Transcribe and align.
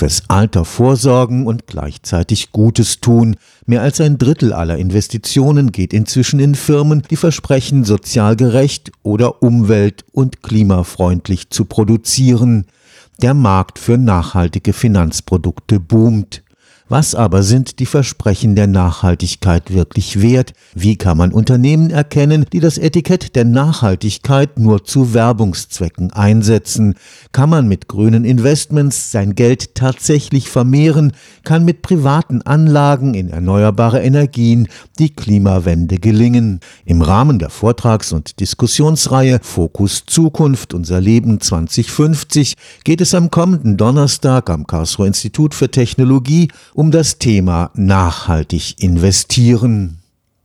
Fürs 0.00 0.22
Alter 0.28 0.64
vorsorgen 0.64 1.46
und 1.46 1.66
gleichzeitig 1.66 2.52
Gutes 2.52 3.02
tun. 3.02 3.36
Mehr 3.66 3.82
als 3.82 4.00
ein 4.00 4.16
Drittel 4.16 4.54
aller 4.54 4.78
Investitionen 4.78 5.72
geht 5.72 5.92
inzwischen 5.92 6.40
in 6.40 6.54
Firmen, 6.54 7.02
die 7.10 7.16
versprechen, 7.16 7.84
sozial 7.84 8.34
gerecht 8.34 8.92
oder 9.02 9.42
umwelt- 9.42 10.06
und 10.12 10.42
klimafreundlich 10.42 11.50
zu 11.50 11.66
produzieren. 11.66 12.64
Der 13.20 13.34
Markt 13.34 13.78
für 13.78 13.98
nachhaltige 13.98 14.72
Finanzprodukte 14.72 15.78
boomt. 15.80 16.44
Was 16.90 17.14
aber 17.14 17.44
sind 17.44 17.78
die 17.78 17.86
Versprechen 17.86 18.56
der 18.56 18.66
Nachhaltigkeit 18.66 19.72
wirklich 19.72 20.20
wert? 20.20 20.54
Wie 20.74 20.96
kann 20.96 21.18
man 21.18 21.30
Unternehmen 21.30 21.90
erkennen, 21.90 22.46
die 22.52 22.58
das 22.58 22.78
Etikett 22.78 23.36
der 23.36 23.44
Nachhaltigkeit 23.44 24.58
nur 24.58 24.82
zu 24.82 25.14
Werbungszwecken 25.14 26.12
einsetzen? 26.12 26.96
Kann 27.30 27.48
man 27.48 27.68
mit 27.68 27.86
grünen 27.86 28.24
Investments 28.24 29.12
sein 29.12 29.36
Geld 29.36 29.76
tatsächlich 29.76 30.48
vermehren? 30.48 31.12
Kann 31.44 31.64
mit 31.64 31.82
privaten 31.82 32.42
Anlagen 32.42 33.14
in 33.14 33.28
erneuerbare 33.28 34.02
Energien 34.02 34.66
die 34.98 35.14
Klimawende 35.14 35.98
gelingen? 35.98 36.58
Im 36.84 37.02
Rahmen 37.02 37.38
der 37.38 37.50
Vortrags- 37.50 38.12
und 38.12 38.40
Diskussionsreihe 38.40 39.38
Fokus 39.40 40.06
Zukunft, 40.06 40.74
unser 40.74 41.00
Leben 41.00 41.40
2050 41.40 42.56
geht 42.82 43.00
es 43.00 43.14
am 43.14 43.30
kommenden 43.30 43.76
Donnerstag 43.76 44.50
am 44.50 44.66
Karlsruher 44.66 45.06
Institut 45.06 45.54
für 45.54 45.70
Technologie 45.70 46.48
um 46.80 46.90
das 46.90 47.18
Thema 47.18 47.72
nachhaltig 47.74 48.82
investieren. 48.82 49.98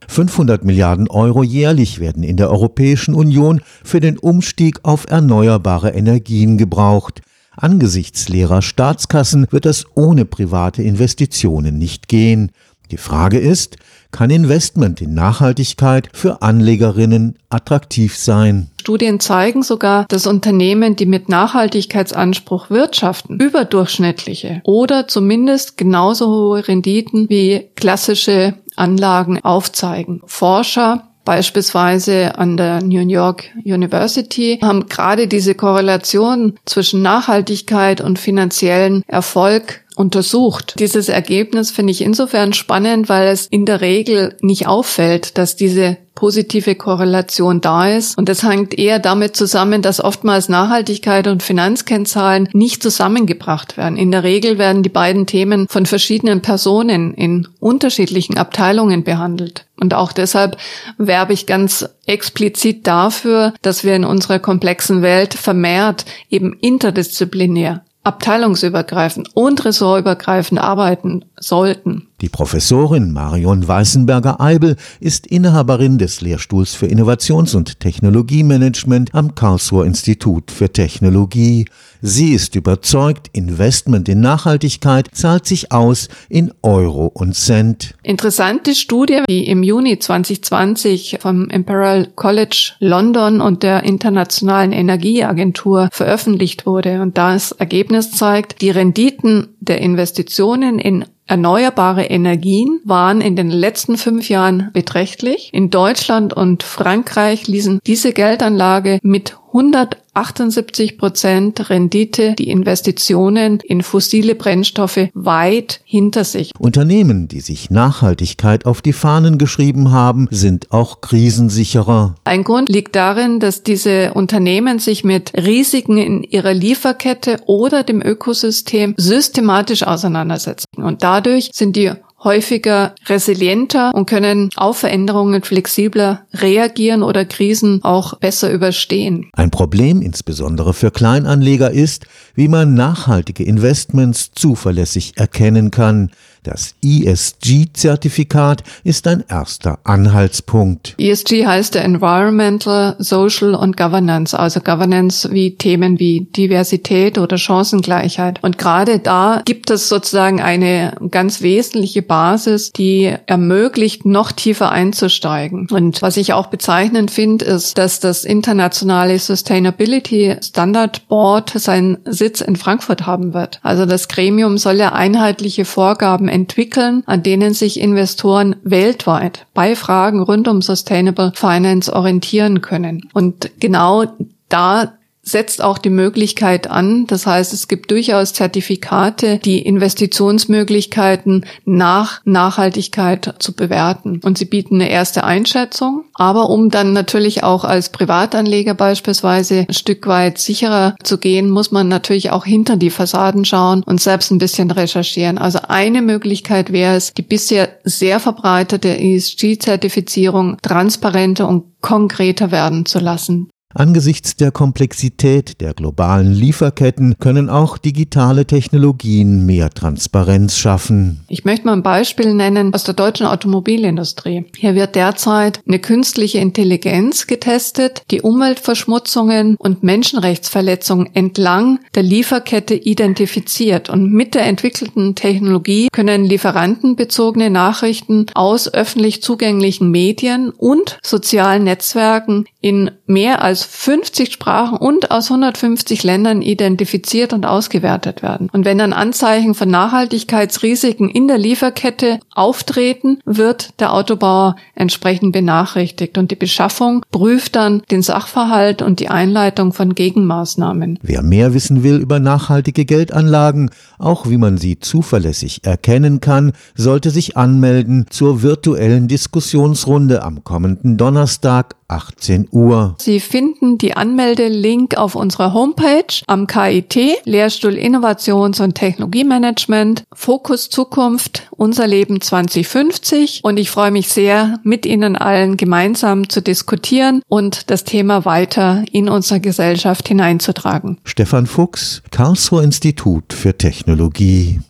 500 0.09 0.65
Milliarden 0.65 1.09
Euro 1.09 1.43
jährlich 1.43 2.01
werden 2.01 2.23
in 2.23 2.35
der 2.35 2.51
Europäischen 2.51 3.13
Union 3.13 3.61
für 3.85 4.01
den 4.01 4.19
Umstieg 4.19 4.81
auf 4.83 5.05
erneuerbare 5.07 5.91
Energien 5.91 6.57
gebraucht. 6.57 7.21
Angesichts 7.55 8.27
leerer 8.27 8.61
Staatskassen 8.61 9.47
wird 9.49 9.63
das 9.63 9.85
ohne 9.95 10.25
private 10.25 10.83
Investitionen 10.83 11.77
nicht 11.77 12.09
gehen. 12.09 12.51
Die 12.91 12.97
Frage 12.97 13.39
ist, 13.39 13.77
kann 14.11 14.29
Investment 14.29 15.01
in 15.01 15.13
Nachhaltigkeit 15.13 16.09
für 16.13 16.41
Anlegerinnen 16.41 17.37
attraktiv 17.49 18.15
sein? 18.15 18.69
Studien 18.79 19.19
zeigen 19.19 19.63
sogar, 19.63 20.05
dass 20.07 20.27
Unternehmen, 20.27 20.95
die 20.95 21.05
mit 21.05 21.27
Nachhaltigkeitsanspruch 21.27 22.69
wirtschaften, 22.69 23.39
überdurchschnittliche 23.39 24.61
oder 24.63 25.07
zumindest 25.07 25.77
genauso 25.77 26.27
hohe 26.27 26.67
Renditen 26.67 27.29
wie 27.29 27.69
klassische 27.75 28.53
Anlagen 28.75 29.39
aufzeigen. 29.43 30.21
Forscher 30.25 31.09
beispielsweise 31.25 32.37
an 32.37 32.55
der 32.55 32.81
New 32.81 33.05
York 33.05 33.45
University, 33.65 34.59
haben 34.61 34.87
gerade 34.87 35.27
diese 35.27 35.55
Korrelation 35.55 36.57
zwischen 36.65 37.01
Nachhaltigkeit 37.01 37.99
und 37.99 38.19
finanziellen 38.19 39.03
Erfolg 39.07 39.81
untersucht. 39.95 40.75
Dieses 40.79 41.09
Ergebnis 41.09 41.71
finde 41.71 41.91
ich 41.91 42.01
insofern 42.01 42.53
spannend, 42.53 43.09
weil 43.09 43.27
es 43.27 43.47
in 43.47 43.65
der 43.65 43.81
Regel 43.81 44.35
nicht 44.41 44.67
auffällt, 44.67 45.37
dass 45.37 45.55
diese 45.55 45.97
positive 46.15 46.75
Korrelation 46.75 47.61
da 47.61 47.89
ist. 47.89 48.17
Und 48.17 48.29
das 48.29 48.41
hängt 48.41 48.77
eher 48.77 48.99
damit 48.99 49.35
zusammen, 49.35 49.81
dass 49.81 50.03
oftmals 50.03 50.49
Nachhaltigkeit 50.49 51.27
und 51.27 51.43
Finanzkennzahlen 51.43 52.49
nicht 52.53 52.81
zusammengebracht 52.81 53.77
werden. 53.77 53.97
In 53.97 54.11
der 54.11 54.23
Regel 54.23 54.57
werden 54.57 54.81
die 54.81 54.89
beiden 54.89 55.27
Themen 55.27 55.67
von 55.67 55.85
verschiedenen 55.85 56.41
Personen 56.41 57.13
in 57.13 57.47
unterschiedlichen 57.59 58.37
Abteilungen 58.37 59.03
behandelt. 59.03 59.65
Und 59.79 59.93
auch 59.93 60.13
deshalb 60.13 60.57
werbe 60.97 61.33
ich 61.33 61.45
ganz 61.45 61.87
explizit 62.05 62.87
dafür, 62.87 63.53
dass 63.61 63.83
wir 63.83 63.95
in 63.95 64.05
unserer 64.05 64.39
komplexen 64.39 65.01
Welt 65.01 65.33
vermehrt 65.33 66.05
eben 66.29 66.53
interdisziplinär 66.53 67.83
abteilungsübergreifend 68.05 69.35
und 69.35 69.65
ressortübergreifend 69.65 70.61
arbeiten 70.61 71.25
sollten. 71.37 72.07
Die 72.25 72.29
Professorin 72.29 73.11
Marion 73.11 73.67
Weißenberger-Eibel 73.67 74.77
ist 74.99 75.27
Inhaberin 75.27 75.99
des 75.99 76.21
Lehrstuhls 76.21 76.73
für 76.73 76.87
Innovations- 76.87 77.53
und 77.53 77.79
Technologiemanagement 77.79 79.13
am 79.13 79.35
Karlsruher 79.35 79.85
Institut 79.85 80.49
für 80.49 80.73
Technologie. 80.73 81.67
Sie 82.01 82.33
ist 82.33 82.55
überzeugt, 82.55 83.29
Investment 83.33 84.09
in 84.09 84.21
Nachhaltigkeit 84.21 85.09
zahlt 85.13 85.45
sich 85.45 85.71
aus 85.71 86.07
in 86.27 86.51
Euro 86.63 87.07
und 87.07 87.35
Cent. 87.35 87.93
Interessante 88.01 88.73
Studie, 88.73 89.21
die 89.29 89.47
im 89.47 89.61
Juni 89.61 89.99
2020 89.99 91.17
vom 91.19 91.49
Imperial 91.49 92.07
College 92.15 92.73
London 92.79 93.39
und 93.39 93.61
der 93.61 93.83
Internationalen 93.83 94.71
Energieagentur 94.71 95.89
veröffentlicht 95.91 96.65
wurde. 96.65 97.01
Und 97.01 97.19
das 97.19 97.51
Ergebnis 97.51 98.11
zeigt, 98.11 98.61
die 98.61 98.71
Renditen 98.71 99.54
der 99.65 99.81
Investitionen 99.81 100.79
in 100.79 101.05
Erneuerbare 101.27 102.05
Energien 102.05 102.79
waren 102.83 103.19
in 103.19 103.35
den 103.35 103.49
letzten 103.49 103.97
fünf 103.97 104.29
Jahren 104.29 104.69
beträchtlich. 104.73 105.49
In 105.53 105.71
Deutschland 105.71 106.33
und 106.33 106.61
Frankreich 106.61 107.47
ließen 107.47 107.79
diese 107.85 108.13
Geldanlage 108.13 108.99
mit 109.01 109.35
178 109.55 110.97
Prozent 110.97 111.69
Rendite 111.69 112.33
die 112.33 112.49
Investitionen 112.49 113.61
in 113.61 113.83
fossile 113.83 114.35
Brennstoffe 114.35 115.07
weit 115.13 115.79
hinter 115.85 116.25
sich. 116.25 116.51
Unternehmen, 116.59 117.29
die 117.29 117.39
sich 117.39 117.69
Nachhaltigkeit 117.69 118.65
auf 118.65 118.81
die 118.81 118.91
Fahnen 118.91 119.37
geschrieben 119.37 119.91
haben, 119.91 120.27
sind 120.29 120.73
auch 120.73 120.99
krisensicherer. 120.99 122.15
Ein 122.25 122.43
Grund 122.43 122.67
liegt 122.67 122.97
darin, 122.97 123.39
dass 123.39 123.63
diese 123.63 124.13
Unternehmen 124.13 124.79
sich 124.79 125.05
mit 125.05 125.31
Risiken 125.37 125.97
in 125.97 126.23
ihrer 126.23 126.53
Lieferkette 126.53 127.37
oder 127.45 127.83
dem 127.83 128.01
Ökosystem 128.01 128.93
systematisch 128.97 129.83
auseinandersetzen. 129.83 130.65
Und 130.75 131.01
dadurch 131.01 131.51
sind 131.53 131.77
die 131.77 131.93
häufiger 132.25 132.93
resilienter 133.05 133.91
und 133.93 134.07
können 134.07 134.49
auf 134.57 134.79
Veränderungen 134.79 135.43
flexibler 135.43 136.25
reagieren 136.33 137.03
oder 137.03 137.23
Krisen 137.23 137.81
auch 137.83 138.19
besser 138.19 138.51
überstehen. 138.51 139.29
Ein 139.33 139.51
Problem 139.51 140.01
insbesondere 140.01 140.73
für 140.73 140.91
Kleinanleger 140.91 141.71
ist, 141.71 142.05
wie 142.33 142.49
man 142.49 142.73
nachhaltige 142.73 143.43
Investments 143.45 144.31
zuverlässig 144.33 145.13
erkennen 145.15 145.71
kann. 145.71 146.11
Das 146.45 146.75
ESG-Zertifikat 146.83 148.63
ist 148.83 149.07
ein 149.07 149.23
erster 149.27 149.79
Anhaltspunkt. 149.83 150.93
ESG 150.99 151.47
heißt 151.47 151.75
Environmental, 151.75 152.95
Social 152.99 153.55
und 153.55 153.75
Governance, 153.77 154.37
also 154.37 154.59
Governance 154.59 155.31
wie 155.31 155.55
Themen 155.55 155.97
wie 155.97 156.27
Diversität 156.37 157.17
oder 157.17 157.39
Chancengleichheit. 157.39 158.43
Und 158.43 158.59
gerade 158.59 158.99
da 158.99 159.41
gibt 159.43 159.71
es 159.71 159.89
sozusagen 159.89 160.39
eine 160.39 160.93
ganz 161.09 161.41
wesentliche 161.41 162.03
Basis, 162.03 162.71
die 162.71 163.11
ermöglicht, 163.25 164.05
noch 164.05 164.31
tiefer 164.31 164.71
einzusteigen. 164.71 165.67
Und 165.71 166.03
was 166.03 166.15
ich 166.15 166.33
auch 166.33 166.47
bezeichnend 166.47 167.09
finde, 167.09 167.45
ist, 167.45 167.79
dass 167.79 167.99
das 167.99 168.23
internationale 168.23 169.17
Sustainability 169.17 170.35
Standard 170.43 171.07
Board 171.07 171.49
seinen 171.55 171.97
Sitz 172.05 172.41
in 172.41 172.55
Frankfurt 172.55 173.07
haben 173.07 173.33
wird. 173.33 173.59
Also 173.63 173.87
das 173.87 174.07
Gremium 174.07 174.59
soll 174.59 174.75
ja 174.75 174.93
einheitliche 174.93 175.65
Vorgaben 175.65 176.34
entwickeln, 176.35 177.01
an 177.05 177.23
denen 177.23 177.53
sich 177.53 177.79
Investoren 177.79 178.57
weltweit 178.63 179.47
bei 179.53 179.73
Fragen 179.75 180.21
rund 180.21 180.49
um 180.49 180.61
Sustainable 180.61 181.31
Finance 181.33 181.91
orientieren 181.91 182.61
können. 182.61 183.09
Und 183.13 183.51
genau 183.61 184.03
da 184.49 184.97
setzt 185.25 185.61
auch 185.61 185.77
die 185.77 185.89
Möglichkeit 185.89 186.69
an. 186.69 187.07
Das 187.07 187.25
heißt, 187.25 187.51
es 187.51 187.67
gibt 187.67 187.91
durchaus 187.91 188.33
Zertifikate, 188.33 189.39
die 189.39 189.59
Investitionsmöglichkeiten 189.59 191.45
nach 191.65 192.21
Nachhaltigkeit 192.23 193.35
zu 193.39 193.53
bewerten. 193.53 194.21
Und 194.23 194.37
sie 194.37 194.45
bieten 194.45 194.75
eine 194.75 194.89
erste 194.89 195.23
Einschätzung. 195.23 196.05
Aber 196.13 196.49
um 196.49 196.69
dann 196.69 196.93
natürlich 196.93 197.43
auch 197.43 197.63
als 197.63 197.89
Privatanleger 197.89 198.75
beispielsweise 198.75 199.65
ein 199.67 199.73
Stück 199.73 200.07
weit 200.07 200.37
sicherer 200.37 200.95
zu 201.03 201.17
gehen, 201.17 201.49
muss 201.49 201.71
man 201.71 201.87
natürlich 201.87 202.29
auch 202.29 202.45
hinter 202.45 202.77
die 202.77 202.91
Fassaden 202.91 203.45
schauen 203.45 203.83
und 203.83 203.99
selbst 203.99 204.31
ein 204.31 204.37
bisschen 204.37 204.69
recherchieren. 204.69 205.37
Also 205.37 205.59
eine 205.67 206.01
Möglichkeit 206.01 206.71
wäre 206.71 206.95
es, 206.95 207.13
die 207.13 207.23
bisher 207.23 207.69
sehr 207.83 208.19
verbreitete 208.19 208.97
ESG-Zertifizierung 208.97 210.57
transparenter 210.61 211.47
und 211.47 211.63
konkreter 211.81 212.51
werden 212.51 212.85
zu 212.85 212.99
lassen. 212.99 213.49
Angesichts 213.77 214.37
der 214.37 214.51
Komplexität 214.51 215.59
der 215.59 215.73
globalen 215.73 216.31
Lieferketten 216.31 217.15
können 217.19 217.49
auch 217.49 217.77
digitale 217.77 218.45
Technologien 218.45 219.45
mehr 219.45 219.69
Transparenz 219.69 220.55
schaffen. 220.55 221.25
Ich 221.27 221.43
möchte 221.43 221.65
mal 221.65 221.73
ein 221.73 221.83
Beispiel 221.83 222.33
nennen 222.33 222.73
aus 222.73 222.85
der 222.85 222.93
deutschen 222.93 223.25
Automobilindustrie. 223.25 224.45
Hier 224.55 224.75
wird 224.75 224.95
derzeit 224.95 225.59
eine 225.67 225.79
künstliche 225.79 226.37
Intelligenz 226.37 227.27
getestet, 227.27 228.03
die 228.11 228.21
Umweltverschmutzungen 228.21 229.57
und 229.57 229.83
Menschenrechtsverletzungen 229.83 231.09
entlang 231.13 231.79
der 231.95 232.03
Lieferkette 232.03 232.75
identifiziert. 232.75 233.89
Und 233.89 234.09
mit 234.09 234.35
der 234.35 234.45
entwickelten 234.45 235.15
Technologie 235.15 235.89
können 235.91 236.23
lieferantenbezogene 236.23 237.49
Nachrichten 237.49 238.27
aus 238.35 238.73
öffentlich 238.73 239.21
zugänglichen 239.21 239.91
Medien 239.91 240.51
und 240.51 240.97
sozialen 241.03 241.65
Netzwerken 241.65 242.45
in 242.61 242.89
mehr 243.05 243.41
als 243.41 243.64
50 243.65 244.31
Sprachen 244.31 244.77
und 244.77 245.11
aus 245.11 245.29
150 245.29 246.03
Ländern 246.03 246.41
identifiziert 246.41 247.33
und 247.33 247.45
ausgewertet 247.45 248.21
werden. 248.21 248.49
Und 248.51 248.65
wenn 248.65 248.77
dann 248.77 248.93
Anzeichen 248.93 249.53
von 249.55 249.69
Nachhaltigkeitsrisiken 249.69 251.09
in 251.09 251.27
der 251.27 251.37
Lieferkette 251.37 252.19
auftreten, 252.33 253.19
wird 253.25 253.79
der 253.79 253.93
Autobauer 253.93 254.55
entsprechend 254.75 255.33
benachrichtigt 255.33 256.17
und 256.17 256.31
die 256.31 256.35
Beschaffung 256.35 257.03
prüft 257.11 257.55
dann 257.55 257.81
den 257.91 258.01
Sachverhalt 258.01 258.81
und 258.81 258.99
die 258.99 259.09
Einleitung 259.09 259.73
von 259.73 259.95
Gegenmaßnahmen. 259.95 260.99
Wer 261.01 261.21
mehr 261.21 261.53
wissen 261.53 261.83
will 261.83 261.97
über 261.97 262.19
nachhaltige 262.19 262.85
Geldanlagen, 262.85 263.71
auch 263.97 264.29
wie 264.29 264.37
man 264.37 264.57
sie 264.57 264.79
zuverlässig 264.79 265.61
erkennen 265.63 266.21
kann, 266.21 266.53
sollte 266.75 267.09
sich 267.09 267.37
anmelden 267.37 268.05
zur 268.09 268.41
virtuellen 268.41 269.07
Diskussionsrunde 269.07 270.23
am 270.23 270.43
kommenden 270.43 270.97
Donnerstag 270.97 271.75
18 271.87 272.47
Uhr. 272.51 272.95
Sie 272.99 273.19
finden 273.19 273.77
die 273.77 273.95
Anmeldelink 273.95 274.97
auf 274.97 275.15
unserer 275.15 275.53
Homepage 275.53 276.21
am 276.27 276.47
KIT, 276.47 276.95
Lehrstuhl 277.25 277.73
Innovations- 277.73 278.59
und 278.59 278.75
Technologiemanagement, 278.75 280.03
Fokus 280.13 280.69
Zukunft, 280.69 281.47
unser 281.51 281.87
Leben 281.87 282.21
2050. 282.21 283.41
Und 283.43 283.57
ich 283.57 283.69
freue 283.69 283.91
mich 283.91 284.09
sehr, 284.09 284.59
mit 284.63 284.85
Ihnen 284.85 285.15
allen 285.15 285.57
gemeinsam 285.57 286.29
zu 286.29 286.41
diskutieren 286.41 287.21
und 287.27 287.69
das 287.69 287.83
Thema 287.83 288.25
weiter 288.25 288.83
in 288.91 289.09
unsere 289.09 289.39
Gesellschaft 289.39 290.07
hineinzutragen. 290.07 290.97
Stefan 291.03 291.45
Fuchs, 291.45 292.01
Karlsruher 292.11 292.63
Institut 292.63 293.33
für 293.33 293.57
Technologie. 293.57 294.59